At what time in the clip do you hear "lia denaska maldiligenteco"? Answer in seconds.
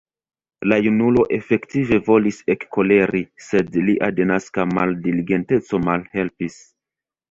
3.87-5.87